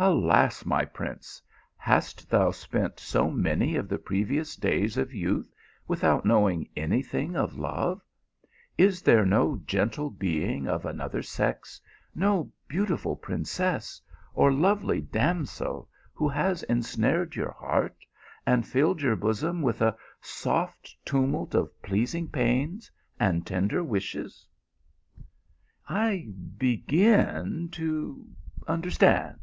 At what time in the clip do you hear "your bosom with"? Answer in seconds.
19.00-19.80